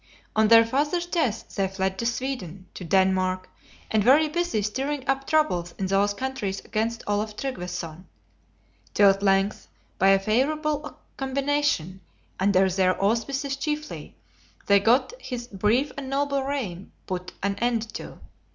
On 0.35 0.47
their 0.47 0.65
father's 0.65 1.05
death 1.05 1.53
they 1.55 1.67
fled 1.67 1.99
to 1.99 2.07
Sweden, 2.07 2.65
to 2.73 2.83
Denmark, 2.83 3.47
and 3.91 4.03
were 4.03 4.27
busy 4.29 4.63
stirring 4.63 5.07
up 5.07 5.27
troubles 5.27 5.75
in 5.77 5.85
those 5.85 6.15
countries 6.15 6.59
against 6.61 7.03
Olaf 7.05 7.35
Tryggveson; 7.35 8.07
till 8.95 9.11
at 9.11 9.21
length, 9.21 9.67
by 9.99 10.07
a 10.09 10.17
favorable 10.17 10.97
combination, 11.17 12.01
under 12.39 12.67
their 12.67 12.99
auspices 12.99 13.55
chiefly, 13.57 14.15
they 14.65 14.79
got 14.79 15.13
his 15.19 15.45
brief 15.47 15.91
and 15.95 16.09
noble 16.09 16.41
reign 16.41 16.91
put 17.05 17.33
an 17.43 17.53
end 17.57 17.83
to. 17.93 18.17